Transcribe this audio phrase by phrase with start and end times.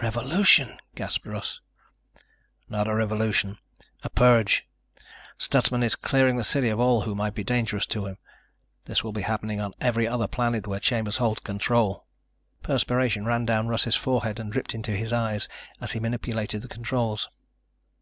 [0.00, 1.60] "Revolution," gasped Russ.
[2.66, 3.58] "Not a revolution.
[4.02, 4.66] A purge.
[5.36, 8.16] Stutsman is clearing the city of all who might be dangerous to him.
[8.86, 12.06] This will be happening on every other planet where Chambers holds control."
[12.62, 15.46] Perspiration ran down Russ's forehead and dripped into his eyes
[15.78, 17.28] as he manipulated the controls.